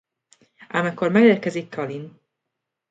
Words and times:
Ám 0.69 0.85
ekkor 0.85 1.11
megérkezik 1.11 1.69
Colleen. 1.75 2.21